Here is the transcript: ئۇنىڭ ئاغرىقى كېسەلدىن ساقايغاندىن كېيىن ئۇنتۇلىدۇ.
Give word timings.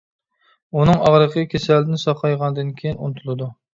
ئۇنىڭ 0.77 1.03
ئاغرىقى 1.09 1.43
كېسەلدىن 1.53 2.01
ساقايغاندىن 2.07 2.73
كېيىن 2.81 2.99
ئۇنتۇلىدۇ. 3.05 3.55